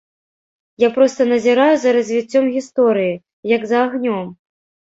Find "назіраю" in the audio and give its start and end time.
1.33-1.75